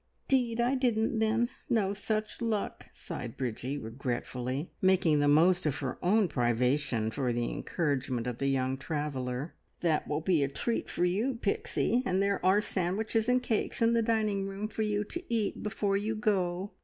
[0.27, 1.47] "'Deed I didn't, then.
[1.69, 7.51] No such luck!" sighed Bridgie regretfully, making the most of her own privation for the
[7.51, 9.53] encouragement of the young traveller.
[9.81, 13.93] "That will be a treat for you, Pixie, and there are sandwiches and cakes in
[13.93, 16.71] the dining room for you to eat before you go.